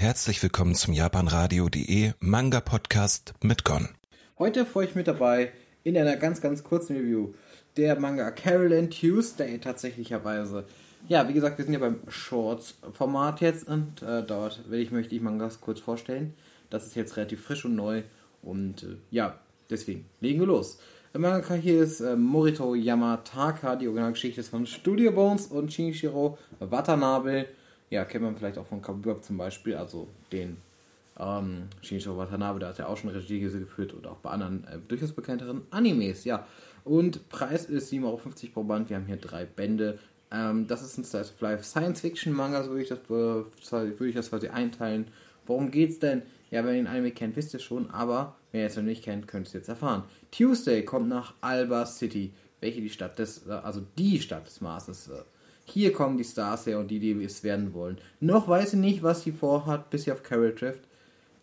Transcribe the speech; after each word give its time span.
Herzlich 0.00 0.42
willkommen 0.42 0.74
zum 0.74 0.94
japanradio.de 0.94 2.12
Manga 2.20 2.60
Podcast 2.60 3.34
mit 3.42 3.64
Gon. 3.64 3.90
Heute 4.38 4.64
freue 4.64 4.86
ich 4.86 4.94
mit 4.94 5.06
dabei 5.06 5.52
in 5.84 5.94
einer 5.94 6.16
ganz, 6.16 6.40
ganz 6.40 6.64
kurzen 6.64 6.96
Review 6.96 7.34
der 7.76 8.00
Manga 8.00 8.30
Carol 8.30 8.72
and 8.72 8.98
Tuesday 8.98 9.58
tatsächlicherweise. 9.58 10.64
Ja, 11.06 11.28
wie 11.28 11.34
gesagt, 11.34 11.58
wir 11.58 11.66
sind 11.66 11.74
ja 11.74 11.80
beim 11.80 11.98
Shorts-Format 12.08 13.42
jetzt 13.42 13.68
und 13.68 14.00
äh, 14.00 14.22
dort 14.22 14.70
will 14.70 14.80
ich, 14.80 14.90
möchte 14.90 15.14
ich 15.14 15.20
Mangas 15.20 15.60
kurz 15.60 15.80
vorstellen. 15.80 16.32
Das 16.70 16.86
ist 16.86 16.96
jetzt 16.96 17.18
relativ 17.18 17.44
frisch 17.44 17.66
und 17.66 17.76
neu 17.76 18.02
und 18.40 18.84
äh, 18.84 18.96
ja, 19.10 19.38
deswegen 19.68 20.06
legen 20.22 20.40
wir 20.40 20.46
los. 20.46 20.78
Der 21.12 21.20
Manga 21.20 21.52
hier 21.52 21.82
ist 21.82 22.00
äh, 22.00 22.16
Morito 22.16 22.74
Yamataka, 22.74 23.76
die 23.76 23.86
Originalgeschichte 23.86 24.40
ist 24.40 24.48
von 24.48 24.64
Studio 24.64 25.12
Bones 25.12 25.48
und 25.48 25.70
Shinichiro 25.70 26.38
Watanabe 26.58 27.48
ja, 27.90 28.04
kennt 28.04 28.24
man 28.24 28.36
vielleicht 28.36 28.56
auch 28.56 28.66
von 28.66 28.80
Cowboy 28.80 29.20
zum 29.20 29.36
Beispiel, 29.36 29.74
also 29.74 30.08
den 30.32 30.56
ähm, 31.18 31.64
Shinichiro 31.82 32.16
Watanabe, 32.16 32.60
der 32.60 32.70
hat 32.70 32.78
ja 32.78 32.86
auch 32.86 32.96
schon 32.96 33.10
Regie 33.10 33.40
geführt 33.40 33.92
und 33.92 34.06
auch 34.06 34.18
bei 34.18 34.30
anderen 34.30 34.64
äh, 34.64 34.78
durchaus 34.88 35.12
bekannteren 35.12 35.62
Animes, 35.70 36.24
ja. 36.24 36.46
Und 36.84 37.28
Preis 37.28 37.66
ist 37.66 37.92
7,50 37.92 38.04
Euro 38.04 38.20
pro 38.54 38.64
Band, 38.64 38.88
wir 38.88 38.96
haben 38.96 39.06
hier 39.06 39.16
drei 39.16 39.44
Bände. 39.44 39.98
Ähm, 40.30 40.66
das 40.66 40.82
ist 40.82 40.96
ein 40.96 41.04
Slice 41.04 41.32
of 41.32 41.40
Life 41.40 41.64
Science 41.64 42.00
Fiction 42.00 42.32
Manga, 42.32 42.62
so 42.62 42.70
würde 42.70 42.82
ich 42.82 42.88
das, 42.88 42.98
äh, 43.00 43.10
würde 43.10 44.08
ich 44.08 44.14
das 44.14 44.30
quasi 44.30 44.48
einteilen. 44.48 45.08
Worum 45.46 45.70
geht's 45.70 45.98
denn? 45.98 46.22
Ja, 46.50 46.64
wenn 46.64 46.76
ihr 46.76 46.82
den 46.82 46.86
Anime 46.86 47.10
kennt, 47.10 47.36
wisst 47.36 47.52
ihr 47.54 47.60
schon, 47.60 47.90
aber 47.90 48.36
wer 48.52 48.66
es 48.66 48.76
noch 48.76 48.82
nicht 48.84 49.04
kennt, 49.04 49.28
könnt 49.28 49.46
ihr 49.46 49.48
es 49.48 49.52
jetzt 49.52 49.68
erfahren. 49.68 50.04
Tuesday 50.30 50.84
kommt 50.84 51.08
nach 51.08 51.34
Alba 51.40 51.86
City, 51.86 52.32
welche 52.60 52.80
die 52.80 52.90
Stadt 52.90 53.18
des, 53.18 53.46
äh, 53.46 53.50
also 53.50 53.82
die 53.98 54.20
Stadt 54.20 54.46
des 54.46 54.60
Marses 54.60 55.08
äh, 55.08 55.22
hier 55.64 55.92
kommen 55.92 56.18
die 56.18 56.24
Stars 56.24 56.66
her 56.66 56.78
und 56.78 56.90
die, 56.90 56.98
die 56.98 57.22
es 57.24 57.44
werden 57.44 57.74
wollen. 57.74 57.98
Noch 58.20 58.48
weiß 58.48 58.72
sie 58.72 58.76
nicht, 58.76 59.02
was 59.02 59.22
sie 59.22 59.32
vorhat, 59.32 59.90
bis 59.90 60.04
sie 60.04 60.12
auf 60.12 60.22
Carol 60.22 60.54
trifft, 60.54 60.82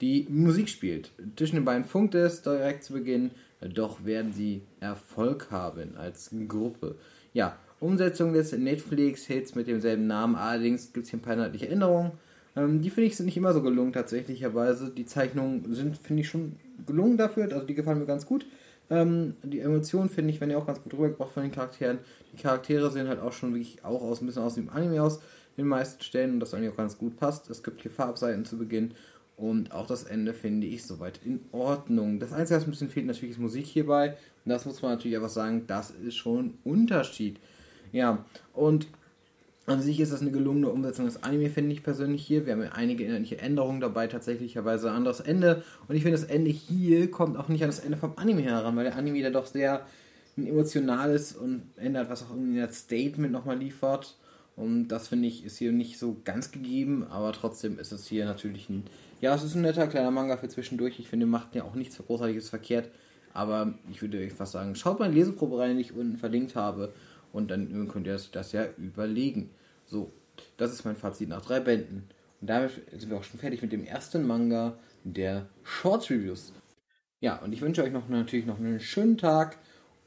die 0.00 0.26
Musik 0.28 0.68
spielt. 0.68 1.10
Zwischen 1.36 1.56
den 1.56 1.64
beiden 1.64 1.84
funkt 1.84 2.14
es 2.14 2.42
direkt 2.42 2.84
zu 2.84 2.92
Beginn, 2.92 3.30
doch 3.60 4.04
werden 4.04 4.32
sie 4.32 4.62
Erfolg 4.80 5.48
haben 5.50 5.96
als 5.96 6.30
Gruppe. 6.48 6.96
Ja, 7.32 7.56
Umsetzung 7.80 8.32
des 8.32 8.52
Netflix-Hits 8.52 9.54
mit 9.54 9.66
demselben 9.66 10.06
Namen, 10.06 10.34
allerdings 10.34 10.92
gibt 10.92 11.04
es 11.04 11.10
hier 11.10 11.18
ein 11.18 11.22
paar 11.22 11.34
inhaltliche 11.34 11.68
Änderungen. 11.68 12.12
Ähm, 12.56 12.80
die 12.80 12.90
finde 12.90 13.08
ich 13.08 13.16
sind 13.16 13.26
nicht 13.26 13.36
immer 13.36 13.52
so 13.52 13.62
gelungen 13.62 13.92
tatsächlicherweise. 13.92 14.90
Die 14.90 15.04
Zeichnungen 15.04 15.72
sind, 15.74 15.98
finde 15.98 16.22
ich, 16.22 16.28
schon 16.28 16.56
gelungen 16.86 17.16
dafür, 17.16 17.44
also 17.52 17.66
die 17.66 17.74
gefallen 17.74 17.98
mir 17.98 18.06
ganz 18.06 18.26
gut. 18.26 18.46
Ähm, 18.90 19.34
die 19.42 19.60
Emotionen 19.60 20.08
finde 20.08 20.32
ich, 20.32 20.40
wenn 20.40 20.50
ihr 20.50 20.58
auch 20.58 20.66
ganz 20.66 20.82
gut 20.82 20.94
rübergebracht 20.94 21.32
von 21.32 21.42
den 21.42 21.52
Charakteren. 21.52 21.98
Die 22.32 22.40
Charaktere 22.40 22.90
sehen 22.90 23.08
halt 23.08 23.20
auch 23.20 23.32
schon 23.32 23.52
wirklich 23.52 23.84
auch 23.84 24.02
aus, 24.02 24.20
ein 24.20 24.26
bisschen 24.26 24.42
aus 24.42 24.54
dem 24.54 24.68
Anime 24.68 25.02
aus, 25.02 25.16
in 25.56 25.64
den 25.64 25.68
meisten 25.68 26.02
Stellen 26.02 26.34
und 26.34 26.40
das 26.40 26.54
eigentlich 26.54 26.72
auch 26.72 26.76
ganz 26.76 26.98
gut 26.98 27.16
passt. 27.16 27.50
Es 27.50 27.62
gibt 27.62 27.82
hier 27.82 27.90
Farbseiten 27.90 28.44
zu 28.44 28.58
Beginn 28.58 28.92
und 29.36 29.72
auch 29.72 29.86
das 29.86 30.04
Ende 30.04 30.32
finde 30.32 30.66
ich 30.66 30.84
soweit 30.84 31.20
in 31.24 31.40
Ordnung. 31.52 32.18
Das 32.18 32.32
Einzige, 32.32 32.58
was 32.58 32.66
ein 32.66 32.70
bisschen 32.70 32.88
fehlt, 32.88 33.06
natürlich 33.06 33.32
ist 33.32 33.40
Musik 33.40 33.66
hierbei. 33.66 34.16
Und 34.44 34.50
das 34.50 34.64
muss 34.64 34.80
man 34.80 34.92
natürlich 34.92 35.16
einfach 35.16 35.28
sagen, 35.28 35.64
das 35.66 35.90
ist 35.90 36.16
schon 36.16 36.46
ein 36.46 36.58
Unterschied. 36.64 37.38
Ja, 37.92 38.24
und 38.54 38.86
an 39.66 39.82
sich 39.82 39.98
ist 39.98 40.12
das 40.12 40.20
eine 40.20 40.30
gelungene 40.30 40.68
Umsetzung 40.68 41.06
des 41.06 41.24
Anime, 41.24 41.50
finde 41.50 41.72
ich 41.72 41.82
persönlich 41.82 42.24
hier. 42.24 42.46
Wir 42.46 42.52
haben 42.52 42.62
ja 42.62 42.72
einige 42.72 43.04
inhaltliche 43.04 43.38
Änderungen 43.38 43.80
dabei, 43.80 44.06
tatsächlicherweise 44.06 44.90
ein 44.90 44.96
anderes 44.96 45.20
Ende. 45.20 45.64
Und 45.88 45.96
ich 45.96 46.02
finde, 46.02 46.16
das 46.16 46.28
Ende 46.28 46.50
hier 46.50 47.10
kommt 47.10 47.36
auch 47.36 47.48
nicht 47.48 47.62
an 47.62 47.68
das 47.68 47.80
Ende 47.80 47.96
vom 47.96 48.12
Anime 48.16 48.42
heran, 48.42 48.76
weil 48.76 48.84
der 48.84 48.96
Anime 48.96 49.22
da 49.22 49.30
doch 49.30 49.46
sehr 49.46 49.84
ein 50.36 50.46
emotionales 50.46 51.32
und 51.32 51.62
ändert, 51.76 52.10
was 52.10 52.22
auch 52.22 52.30
irgendwie 52.30 52.60
das 52.60 52.78
Statement 52.78 53.32
nochmal 53.32 53.58
liefert. 53.58 54.16
Und 54.54 54.88
das 54.88 55.08
finde 55.08 55.28
ich 55.28 55.44
ist 55.44 55.58
hier 55.58 55.72
nicht 55.72 55.98
so 55.98 56.16
ganz 56.24 56.52
gegeben, 56.52 57.04
aber 57.10 57.32
trotzdem 57.32 57.78
ist 57.78 57.92
es 57.92 58.06
hier 58.06 58.24
natürlich 58.24 58.70
ein. 58.70 58.84
Ja, 59.20 59.34
es 59.34 59.42
ist 59.42 59.54
ein 59.54 59.62
netter 59.62 59.86
kleiner 59.88 60.10
Manga 60.10 60.36
für 60.36 60.48
zwischendurch. 60.48 60.98
Ich 61.00 61.08
finde, 61.08 61.26
macht 61.26 61.54
ja 61.54 61.64
auch 61.64 61.74
nichts 61.74 61.98
Großartiges 61.98 62.50
verkehrt. 62.50 62.88
Aber 63.32 63.74
ich 63.90 64.00
würde 64.00 64.18
euch 64.18 64.32
fast 64.32 64.52
sagen, 64.52 64.74
schaut 64.76 64.98
mal 64.98 65.06
in 65.06 65.12
die 65.12 65.18
Leseprobe 65.18 65.58
rein, 65.58 65.76
die 65.76 65.82
ich 65.82 65.94
unten 65.94 66.16
verlinkt 66.16 66.54
habe 66.54 66.92
und 67.36 67.50
dann 67.50 67.88
könnt 67.88 68.06
ihr 68.06 68.18
das 68.32 68.52
ja 68.52 68.66
überlegen. 68.78 69.50
So, 69.84 70.10
das 70.56 70.72
ist 70.72 70.84
mein 70.84 70.96
Fazit 70.96 71.28
nach 71.28 71.44
drei 71.44 71.60
Bänden. 71.60 72.08
Und 72.40 72.48
damit 72.48 72.72
sind 72.90 73.10
wir 73.10 73.18
auch 73.18 73.24
schon 73.24 73.38
fertig 73.38 73.60
mit 73.60 73.72
dem 73.72 73.84
ersten 73.84 74.26
Manga 74.26 74.78
der 75.04 75.46
Short 75.62 76.10
Reviews. 76.10 76.52
Ja, 77.20 77.36
und 77.36 77.52
ich 77.52 77.60
wünsche 77.60 77.82
euch 77.82 77.92
noch 77.92 78.08
natürlich 78.08 78.46
noch 78.46 78.58
einen 78.58 78.80
schönen 78.80 79.18
Tag 79.18 79.58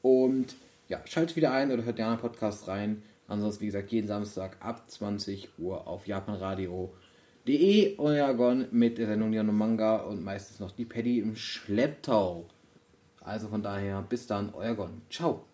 und 0.02 0.56
ja, 0.88 1.02
schaltet 1.06 1.36
wieder 1.36 1.52
ein 1.52 1.72
oder 1.72 1.84
hört 1.84 2.00
den 2.00 2.06
anderen 2.06 2.22
Podcast 2.22 2.68
rein. 2.68 3.04
Ansonsten, 3.28 3.62
wie 3.62 3.68
gesagt, 3.68 3.92
jeden 3.92 4.08
Samstag 4.08 4.58
ab 4.60 4.90
20 4.90 5.60
Uhr 5.60 5.88
auf 5.88 6.08
japanradio.de 6.08 7.98
euer 8.00 8.34
Gon 8.34 8.68
mit 8.72 8.98
der 8.98 9.06
Sendung 9.06 9.34
Yano 9.34 9.52
Manga 9.52 9.98
und 9.98 10.24
meistens 10.24 10.60
noch 10.60 10.72
die 10.72 10.86
Paddy 10.86 11.20
im 11.20 11.36
Schlepptau. 11.36 12.48
Also 13.22 13.50
von 13.50 13.62
daher, 13.62 14.02
bis 14.02 14.26
dann, 14.26 14.52
euer 14.56 14.74
Gon. 14.74 15.02
Ciao. 15.12 15.49